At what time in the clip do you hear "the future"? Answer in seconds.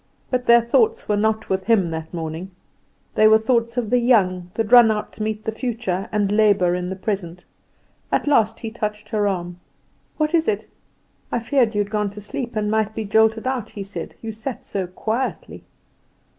5.45-6.09